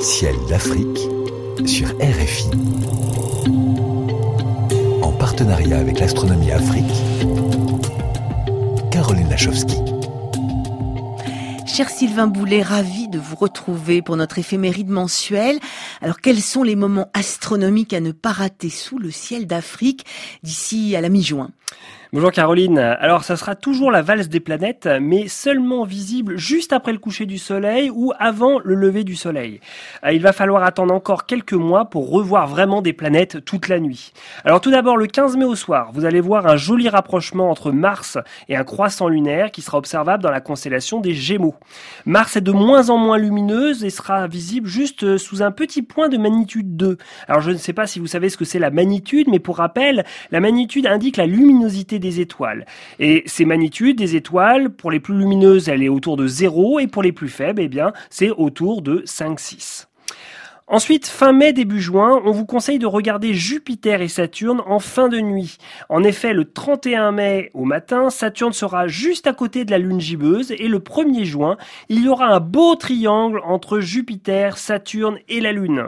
Ciel 0.00 0.34
d'Afrique 0.48 0.98
sur 1.66 1.88
RFI. 2.00 2.48
En 5.02 5.12
partenariat 5.12 5.78
avec 5.78 6.00
l'Astronomie 6.00 6.50
Afrique, 6.50 6.90
Caroline 8.90 9.28
Lachowski. 9.28 9.76
Cher 11.66 11.90
Sylvain 11.90 12.28
Boulet, 12.28 12.62
ravi 12.62 13.08
de 13.08 13.18
vous 13.18 13.36
retrouver 13.36 14.00
pour 14.00 14.16
notre 14.16 14.38
éphéméride 14.38 14.88
mensuelle. 14.88 15.60
Alors, 16.00 16.20
quels 16.22 16.40
sont 16.40 16.62
les 16.62 16.76
moments 16.76 17.10
astronomiques 17.12 17.92
à 17.92 18.00
ne 18.00 18.12
pas 18.12 18.32
rater 18.32 18.70
sous 18.70 18.98
le 18.98 19.10
ciel 19.10 19.46
d'Afrique 19.46 20.06
d'ici 20.42 20.96
à 20.96 21.02
la 21.02 21.10
mi-juin? 21.10 21.50
Bonjour 22.12 22.32
Caroline. 22.32 22.78
Alors 22.78 23.22
ça 23.22 23.36
sera 23.36 23.54
toujours 23.54 23.92
la 23.92 24.02
valse 24.02 24.28
des 24.28 24.40
planètes, 24.40 24.88
mais 25.00 25.28
seulement 25.28 25.84
visible 25.84 26.36
juste 26.38 26.72
après 26.72 26.90
le 26.90 26.98
coucher 26.98 27.24
du 27.24 27.38
soleil 27.38 27.88
ou 27.88 28.12
avant 28.18 28.58
le 28.64 28.74
lever 28.74 29.04
du 29.04 29.14
soleil. 29.14 29.60
Euh, 30.04 30.12
il 30.12 30.20
va 30.20 30.32
falloir 30.32 30.64
attendre 30.64 30.92
encore 30.92 31.24
quelques 31.24 31.52
mois 31.52 31.84
pour 31.84 32.10
revoir 32.10 32.48
vraiment 32.48 32.82
des 32.82 32.92
planètes 32.92 33.44
toute 33.44 33.68
la 33.68 33.78
nuit. 33.78 34.12
Alors 34.44 34.60
tout 34.60 34.72
d'abord 34.72 34.96
le 34.96 35.06
15 35.06 35.36
mai 35.36 35.44
au 35.44 35.54
soir, 35.54 35.90
vous 35.92 36.04
allez 36.04 36.20
voir 36.20 36.48
un 36.48 36.56
joli 36.56 36.88
rapprochement 36.88 37.48
entre 37.48 37.70
Mars 37.70 38.18
et 38.48 38.56
un 38.56 38.64
croissant 38.64 39.06
lunaire 39.06 39.52
qui 39.52 39.62
sera 39.62 39.78
observable 39.78 40.24
dans 40.24 40.32
la 40.32 40.40
constellation 40.40 40.98
des 40.98 41.14
Gémeaux. 41.14 41.54
Mars 42.06 42.34
est 42.34 42.40
de 42.40 42.50
moins 42.50 42.90
en 42.90 42.98
moins 42.98 43.18
lumineuse 43.18 43.84
et 43.84 43.90
sera 43.90 44.26
visible 44.26 44.66
juste 44.66 45.16
sous 45.16 45.44
un 45.44 45.52
petit 45.52 45.82
point 45.82 46.08
de 46.08 46.18
magnitude 46.18 46.76
2. 46.76 46.98
Alors 47.28 47.40
je 47.40 47.52
ne 47.52 47.56
sais 47.56 47.72
pas 47.72 47.86
si 47.86 48.00
vous 48.00 48.08
savez 48.08 48.30
ce 48.30 48.36
que 48.36 48.44
c'est 48.44 48.58
la 48.58 48.72
magnitude, 48.72 49.28
mais 49.28 49.38
pour 49.38 49.58
rappel, 49.58 50.04
la 50.32 50.40
magnitude 50.40 50.88
indique 50.88 51.16
la 51.16 51.26
luminosité 51.26 51.59
des 51.68 52.20
étoiles. 52.20 52.66
Et 52.98 53.22
ces 53.26 53.44
magnitudes 53.44 53.98
des 53.98 54.16
étoiles, 54.16 54.70
pour 54.70 54.90
les 54.90 55.00
plus 55.00 55.16
lumineuses, 55.16 55.68
elle 55.68 55.82
est 55.82 55.88
autour 55.88 56.16
de 56.16 56.26
0 56.26 56.80
et 56.80 56.86
pour 56.86 57.02
les 57.02 57.12
plus 57.12 57.28
faibles, 57.28 57.62
eh 57.62 57.68
bien, 57.68 57.92
c'est 58.10 58.30
autour 58.30 58.82
de 58.82 59.02
5-6. 59.06 59.86
Ensuite, 60.72 61.08
fin 61.08 61.32
mai, 61.32 61.52
début 61.52 61.80
juin, 61.80 62.22
on 62.24 62.30
vous 62.30 62.46
conseille 62.46 62.78
de 62.78 62.86
regarder 62.86 63.34
Jupiter 63.34 64.02
et 64.02 64.08
Saturne 64.08 64.62
en 64.66 64.78
fin 64.78 65.08
de 65.08 65.18
nuit. 65.18 65.58
En 65.88 66.04
effet, 66.04 66.32
le 66.32 66.44
31 66.44 67.10
mai 67.10 67.50
au 67.54 67.64
matin, 67.64 68.08
Saturne 68.08 68.52
sera 68.52 68.86
juste 68.86 69.26
à 69.26 69.32
côté 69.32 69.64
de 69.64 69.72
la 69.72 69.78
Lune 69.78 70.00
gibbeuse 70.00 70.52
et 70.52 70.68
le 70.68 70.78
1er 70.78 71.24
juin, 71.24 71.56
il 71.88 72.04
y 72.04 72.08
aura 72.08 72.26
un 72.26 72.38
beau 72.38 72.76
triangle 72.76 73.40
entre 73.44 73.80
Jupiter, 73.80 74.58
Saturne 74.58 75.18
et 75.28 75.40
la 75.40 75.50
Lune. 75.50 75.86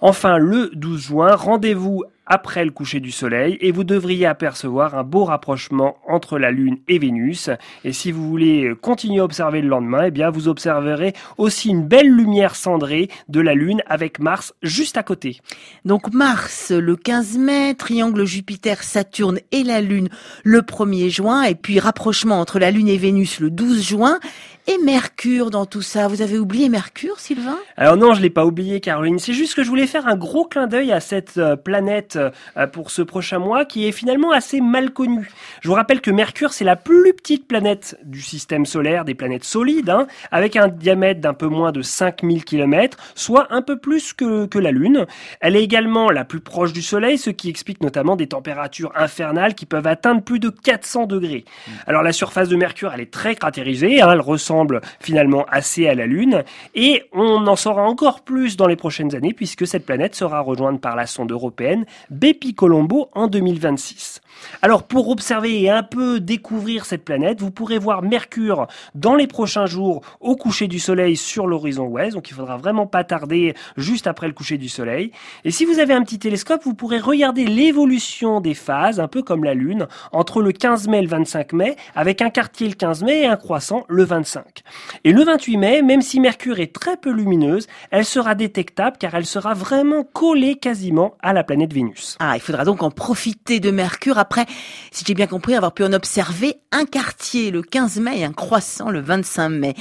Enfin, 0.00 0.38
le 0.38 0.70
12 0.74 1.00
juin, 1.00 1.34
rendez-vous 1.34 2.04
après 2.26 2.64
le 2.64 2.70
coucher 2.70 3.00
du 3.00 3.10
soleil 3.10 3.56
et 3.60 3.72
vous 3.72 3.84
devriez 3.84 4.26
apercevoir 4.26 4.94
un 4.94 5.04
beau 5.04 5.24
rapprochement 5.24 5.96
entre 6.06 6.38
la 6.38 6.50
Lune 6.50 6.78
et 6.88 6.98
Vénus. 6.98 7.50
Et 7.84 7.92
si 7.92 8.12
vous 8.12 8.28
voulez 8.28 8.72
continuer 8.80 9.20
à 9.20 9.24
observer 9.24 9.62
le 9.62 9.68
lendemain, 9.68 10.04
eh 10.06 10.10
bien 10.10 10.30
vous 10.30 10.48
observerez 10.48 11.14
aussi 11.38 11.70
une 11.70 11.86
belle 11.86 12.10
lumière 12.10 12.56
cendrée 12.56 13.08
de 13.28 13.40
la 13.40 13.54
Lune 13.54 13.82
avec 13.86 14.18
Mars 14.18 14.54
juste 14.62 14.96
à 14.96 15.02
côté. 15.02 15.40
Donc 15.84 16.12
Mars 16.12 16.70
le 16.70 16.96
15 16.96 17.38
mai, 17.38 17.74
triangle 17.74 18.24
Jupiter, 18.24 18.82
Saturne 18.82 19.38
et 19.52 19.62
la 19.62 19.80
Lune 19.80 20.08
le 20.44 20.60
1er 20.62 21.10
juin 21.10 21.42
et 21.44 21.54
puis 21.54 21.78
rapprochement 21.78 22.40
entre 22.40 22.58
la 22.58 22.70
Lune 22.70 22.88
et 22.88 22.98
Vénus 22.98 23.40
le 23.40 23.50
12 23.50 23.82
juin 23.82 24.18
et 24.68 24.78
Mercure 24.78 25.50
dans 25.50 25.64
tout 25.64 25.82
ça. 25.82 26.08
Vous 26.08 26.22
avez 26.22 26.38
oublié 26.38 26.68
Mercure, 26.68 27.20
Sylvain? 27.20 27.58
Alors 27.76 27.96
non, 27.96 28.14
je 28.14 28.20
l'ai 28.20 28.30
pas 28.30 28.44
oublié, 28.44 28.80
Caroline. 28.80 29.18
C'est 29.18 29.32
juste 29.32 29.54
que 29.54 29.62
je 29.62 29.68
voulais 29.68 29.86
faire 29.86 30.08
un 30.08 30.16
gros 30.16 30.44
clin 30.44 30.66
d'œil 30.66 30.92
à 30.92 31.00
cette 31.00 31.38
euh, 31.38 31.56
planète 31.56 32.18
euh, 32.56 32.66
pour 32.66 32.90
ce 32.90 33.02
prochain 33.02 33.38
mois 33.38 33.64
qui 33.64 33.86
est 33.86 33.92
finalement 33.92 34.32
assez 34.32 34.60
mal 34.60 34.92
connue. 34.92 35.30
Je 35.60 35.68
vous 35.68 35.74
rappelle 35.74 36.00
que 36.00 36.10
Mercure, 36.10 36.52
c'est 36.52 36.64
la 36.64 36.76
plus 36.76 37.14
petite 37.14 37.46
planète 37.46 37.98
du 38.04 38.20
système 38.20 38.66
solaire, 38.66 39.04
des 39.04 39.14
planètes 39.14 39.44
solides, 39.44 39.90
hein, 39.90 40.06
avec 40.32 40.56
un 40.56 40.68
diamètre 40.68 41.20
d'un 41.20 41.34
peu 41.34 41.46
moins 41.46 41.70
de 41.70 41.82
5000 41.82 42.44
km, 42.44 42.98
soit 43.14 43.46
un 43.50 43.62
peu 43.62 43.78
plus 43.78 44.12
que, 44.12 44.46
que 44.46 44.58
la 44.58 44.72
Lune. 44.72 45.06
Elle 45.40 45.56
est 45.56 45.62
également 45.62 46.10
la 46.10 46.24
plus 46.24 46.40
proche 46.40 46.72
du 46.72 46.82
Soleil, 46.82 47.18
ce 47.18 47.30
qui 47.30 47.48
explique 47.48 47.80
notamment 47.82 48.16
des 48.16 48.26
températures 48.26 48.92
infernales 48.96 49.54
qui 49.54 49.66
peuvent 49.66 49.86
atteindre 49.86 50.22
plus 50.22 50.40
de 50.40 50.50
400 50.50 51.06
degrés. 51.06 51.44
Mmh. 51.46 51.70
Alors 51.86 52.02
la 52.02 52.12
surface 52.12 52.48
de 52.48 52.56
Mercure, 52.56 52.92
elle 52.92 53.00
est 53.00 53.12
très 53.12 53.36
cratérisée, 53.36 54.02
hein, 54.02 54.10
elle 54.12 54.20
ressemble 54.56 54.80
finalement 55.00 55.44
assez 55.50 55.86
à 55.86 55.94
la 55.94 56.06
Lune. 56.06 56.42
Et 56.74 57.04
on 57.12 57.46
en 57.46 57.56
saura 57.56 57.82
encore 57.82 58.22
plus 58.22 58.56
dans 58.56 58.66
les 58.66 58.76
prochaines 58.76 59.14
années 59.14 59.34
puisque 59.34 59.66
cette 59.66 59.84
planète 59.84 60.14
sera 60.14 60.40
rejointe 60.40 60.80
par 60.80 60.96
la 60.96 61.06
sonde 61.06 61.30
européenne 61.30 61.84
Bepi 62.10 62.54
Colombo 62.54 63.10
en 63.14 63.26
2026. 63.26 64.20
Alors 64.62 64.82
pour 64.82 65.08
observer 65.08 65.62
et 65.62 65.70
un 65.70 65.82
peu 65.82 66.20
découvrir 66.20 66.84
cette 66.84 67.04
planète, 67.04 67.40
vous 67.40 67.50
pourrez 67.50 67.78
voir 67.78 68.02
Mercure 68.02 68.66
dans 68.94 69.14
les 69.14 69.26
prochains 69.26 69.66
jours 69.66 70.02
au 70.20 70.36
coucher 70.36 70.68
du 70.68 70.78
soleil 70.78 71.16
sur 71.16 71.46
l'horizon 71.46 71.86
ouest. 71.86 72.14
Donc 72.14 72.30
il 72.30 72.34
faudra 72.34 72.56
vraiment 72.56 72.86
pas 72.86 73.04
tarder 73.04 73.54
juste 73.76 74.06
après 74.06 74.26
le 74.26 74.32
coucher 74.32 74.58
du 74.58 74.68
soleil. 74.68 75.12
Et 75.44 75.50
si 75.50 75.64
vous 75.64 75.78
avez 75.78 75.94
un 75.94 76.02
petit 76.02 76.18
télescope, 76.18 76.62
vous 76.64 76.74
pourrez 76.74 76.98
regarder 76.98 77.44
l'évolution 77.44 78.40
des 78.40 78.54
phases, 78.54 79.00
un 79.00 79.08
peu 79.08 79.22
comme 79.22 79.44
la 79.44 79.54
Lune, 79.54 79.86
entre 80.12 80.42
le 80.42 80.52
15 80.52 80.88
mai 80.88 80.98
et 80.98 81.02
le 81.02 81.08
25 81.08 81.52
mai, 81.52 81.76
avec 81.94 82.22
un 82.22 82.30
quartier 82.30 82.68
le 82.68 82.74
15 82.74 83.02
mai 83.02 83.22
et 83.22 83.26
un 83.26 83.36
croissant 83.36 83.84
le 83.88 84.04
25. 84.04 84.45
Et 85.04 85.12
le 85.12 85.24
28 85.24 85.56
mai, 85.56 85.82
même 85.82 86.02
si 86.02 86.20
Mercure 86.20 86.60
est 86.60 86.72
très 86.72 86.96
peu 86.96 87.10
lumineuse, 87.10 87.66
elle 87.90 88.04
sera 88.04 88.34
détectable 88.34 88.96
car 88.98 89.14
elle 89.14 89.26
sera 89.26 89.54
vraiment 89.54 90.04
collée 90.04 90.56
quasiment 90.56 91.14
à 91.22 91.32
la 91.32 91.44
planète 91.44 91.72
Vénus. 91.72 92.16
Ah, 92.20 92.36
il 92.36 92.40
faudra 92.40 92.64
donc 92.64 92.82
en 92.82 92.90
profiter 92.90 93.60
de 93.60 93.70
Mercure 93.70 94.18
après, 94.18 94.46
si 94.90 95.04
j'ai 95.06 95.14
bien 95.14 95.26
compris, 95.26 95.54
avoir 95.54 95.72
pu 95.72 95.84
en 95.84 95.92
observer 95.92 96.56
un 96.72 96.84
quartier 96.84 97.50
le 97.50 97.62
15 97.62 98.00
mai 98.00 98.20
et 98.20 98.24
un 98.24 98.32
croissant 98.32 98.90
le 98.90 99.00
25 99.00 99.48
mai. 99.48 99.74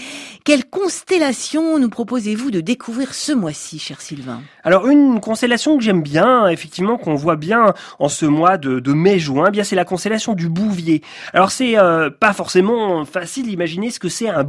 Quelle 0.44 0.66
constellation 0.66 1.80
nous 1.80 1.90
proposez-vous 1.90 2.52
de 2.52 2.62
découvrir 2.62 3.14
ce 3.14 3.32
mois-ci, 3.32 3.80
cher 3.80 4.02
Sylvain? 4.02 4.42
Alors 4.64 4.88
une 4.88 5.20
constellation 5.20 5.78
que 5.78 5.84
j'aime 5.84 6.02
bien, 6.02 6.48
effectivement, 6.48 6.98
qu'on 6.98 7.16
voit 7.16 7.36
bien 7.36 7.74
en 8.00 8.10
ce 8.10 8.26
mois 8.26 8.58
de, 8.58 8.94
mai-juin, 8.94 9.46
eh 9.48 9.52
bien 9.52 9.64
c'est 9.64 9.76
la 9.76 9.86
constellation 9.86 10.34
du 10.34 10.50
Bouvier. 10.50 11.02
Alors 11.34 11.52
c'est 11.52 11.78
euh, 11.78 12.10
pas 12.10 12.34
forcément 12.34 13.06
facile 13.06 13.48
d'imaginer 13.48 13.92
ce 13.92 14.00
que 14.00 14.10
c'est 14.10 14.30
un 14.30 14.44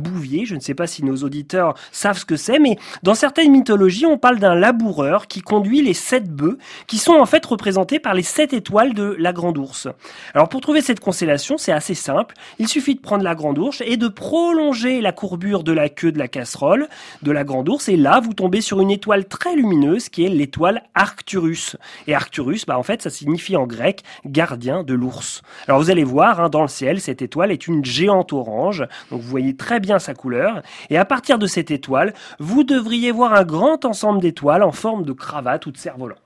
Je 0.44 0.54
ne 0.54 0.60
sais 0.60 0.74
pas 0.74 0.86
si 0.86 1.04
nos 1.04 1.16
auditeurs 1.16 1.74
savent 1.92 2.18
ce 2.18 2.24
que 2.24 2.36
c'est, 2.36 2.58
mais 2.58 2.78
dans 3.02 3.14
certaines 3.14 3.52
mythologies, 3.52 4.06
on 4.06 4.18
parle 4.18 4.38
d'un 4.38 4.54
laboureur 4.54 5.26
qui 5.26 5.40
conduit 5.40 5.82
les 5.82 5.94
sept 5.94 6.28
bœufs, 6.28 6.58
qui 6.86 6.98
sont 6.98 7.14
en 7.14 7.26
fait 7.26 7.44
représentés 7.44 7.98
par 7.98 8.14
les 8.14 8.22
sept 8.22 8.52
étoiles 8.52 8.94
de 8.94 9.16
la 9.18 9.32
Grande 9.32 9.58
Ourse. 9.58 9.88
Alors 10.34 10.48
pour 10.48 10.60
trouver 10.60 10.80
cette 10.80 11.00
constellation, 11.00 11.58
c'est 11.58 11.72
assez 11.72 11.94
simple. 11.94 12.34
Il 12.58 12.68
suffit 12.68 12.94
de 12.94 13.00
prendre 13.00 13.22
la 13.22 13.34
Grande 13.34 13.58
Ourse 13.58 13.82
et 13.86 13.96
de 13.96 14.08
prolonger 14.08 15.00
la 15.00 15.12
courbure 15.12 15.62
de 15.62 15.72
la 15.72 15.88
queue 15.88 16.12
de 16.12 16.18
la 16.18 16.28
casserole 16.28 16.88
de 17.22 17.32
la 17.32 17.44
Grande 17.44 17.68
Ourse, 17.68 17.88
et 17.88 17.96
là, 17.96 18.20
vous 18.20 18.34
tombez 18.34 18.60
sur 18.60 18.80
une 18.80 18.90
étoile 18.90 19.26
très 19.26 19.54
lumineuse 19.54 20.08
qui 20.08 20.24
est 20.24 20.28
l'étoile 20.28 20.82
Arcturus. 20.94 21.76
Et 22.06 22.14
Arcturus, 22.14 22.66
bah 22.66 22.78
en 22.78 22.82
fait, 22.82 23.02
ça 23.02 23.10
signifie 23.10 23.56
en 23.56 23.66
grec 23.66 24.02
gardien 24.24 24.82
de 24.82 24.94
l'ours. 24.94 25.42
Alors 25.68 25.80
vous 25.80 25.90
allez 25.90 26.04
voir, 26.04 26.40
hein, 26.40 26.48
dans 26.48 26.62
le 26.62 26.68
ciel, 26.68 27.00
cette 27.00 27.22
étoile 27.22 27.52
est 27.52 27.66
une 27.68 27.84
géante 27.84 28.32
orange. 28.32 28.84
Donc 29.10 29.20
vous 29.20 29.28
voyez 29.28 29.54
très 29.56 29.78
bien 29.78 29.85
sa 29.98 30.14
couleur. 30.14 30.62
Et 30.90 30.98
à 30.98 31.04
partir 31.04 31.38
de 31.38 31.46
cette 31.46 31.70
étoile, 31.70 32.14
vous 32.38 32.64
devriez 32.64 33.12
voir 33.12 33.32
un 33.34 33.44
grand 33.44 33.84
ensemble 33.84 34.20
d'étoiles 34.20 34.62
en 34.62 34.72
forme 34.72 35.04
de 35.04 35.12
cravate 35.12 35.66
ou 35.66 35.72
de 35.72 35.76
cerf-volant. 35.78 36.16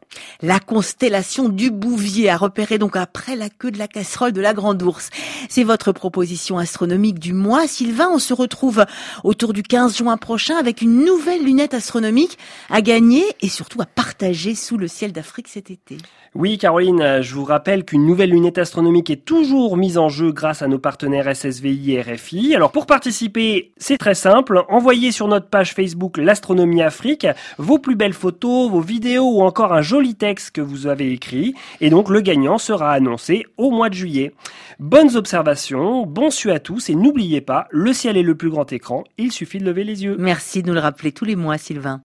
La 0.43 0.59
constellation 0.59 1.51
du 1.51 1.71
Bouvier 1.71 2.31
à 2.31 2.39
repérer 2.39 2.79
donc 2.79 2.97
après 2.97 3.37
la 3.37 3.51
queue 3.51 3.71
de 3.71 3.79
la 3.79 3.89
casserole 3.89 4.33
de 4.33 4.41
la 4.41 4.55
Grande 4.55 4.83
Ourse. 4.83 5.11
C'est 5.51 5.65
votre 5.65 5.93
proposition 5.93 6.57
astronomique 6.57 7.19
du 7.19 7.35
mois. 7.35 7.67
Sylvain, 7.67 8.09
on 8.11 8.19
se 8.19 8.33
retrouve 8.33 8.87
autour 9.23 9.53
du 9.53 9.63
15 9.63 9.99
juin 9.99 10.17
prochain 10.17 10.57
avec 10.57 10.81
une 10.81 11.05
nouvelle 11.05 11.45
lunette 11.45 11.75
astronomique 11.75 12.39
à 12.71 12.81
gagner 12.81 13.23
et 13.43 13.49
surtout 13.49 13.83
à 13.83 13.87
partager 13.87 14.55
sous 14.55 14.79
le 14.79 14.89
ciel 14.89 15.13
d'Afrique 15.13 15.49
cet 15.49 15.71
été. 15.71 15.99
Oui, 16.35 16.57
Caroline, 16.57 17.21
je 17.21 17.35
vous 17.35 17.45
rappelle 17.45 17.85
qu'une 17.85 18.07
nouvelle 18.07 18.31
lunette 18.31 18.57
astronomique 18.57 19.11
est 19.11 19.25
toujours 19.25 19.77
mise 19.77 19.99
en 19.99 20.09
jeu 20.09 20.33
grâce 20.33 20.63
à 20.63 20.69
nos 20.69 20.79
partenaires 20.79 21.37
SSVI 21.37 21.93
et 21.93 22.01
RFI. 22.01 22.55
Alors 22.55 22.73
pour 22.73 22.87
participer, 22.87 23.73
c'est 23.77 23.99
très 23.99 24.15
simple. 24.15 24.63
Envoyez 24.71 25.13
sur 25.13 25.29
notre 25.29 25.49
page 25.49 25.75
Facebook 25.75 26.17
l'Astronomie 26.17 26.83
Afrique 26.83 27.27
vos 27.59 27.79
plus 27.79 27.97
belles 27.97 28.15
photos, 28.15 28.71
vos 28.71 28.81
vidéos 28.81 29.29
ou 29.29 29.43
encore 29.43 29.75
un 29.75 29.83
joli 29.83 30.15
que 30.35 30.61
vous 30.61 30.87
avez 30.87 31.13
écrit 31.13 31.55
et 31.81 31.91
donc 31.91 32.09
le 32.09 32.21
gagnant 32.21 32.59
sera 32.59 32.93
annoncé 32.93 33.45
au 33.57 33.71
mois 33.71 33.89
de 33.89 33.95
juillet. 33.95 34.33
Bonnes 34.79 35.17
observations, 35.17 36.07
bon 36.07 36.31
su 36.31 36.51
à 36.53 36.61
tous 36.61 36.89
et 36.89 36.95
n'oubliez 36.95 37.41
pas, 37.41 37.67
le 37.71 37.93
ciel 37.93 38.17
est 38.17 38.23
le 38.23 38.37
plus 38.37 38.51
grand 38.51 38.73
écran, 38.73 39.05
il 39.19 39.33
suffit 39.33 39.59
de 39.59 39.65
lever 39.65 39.85
les 39.85 40.05
yeux. 40.05 40.17
Merci 40.19 40.63
de 40.63 40.69
nous 40.69 40.75
le 40.75 40.81
rappeler 40.81 41.11
tous 41.11 41.25
les 41.25 41.37
mois 41.37 41.59
Sylvain. 41.59 41.99